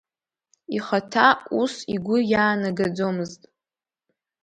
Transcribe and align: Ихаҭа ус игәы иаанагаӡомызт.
Ихаҭа 0.75 1.27
ус 1.61 1.75
игәы 1.93 2.17
иаанагаӡомызт. 2.31 3.41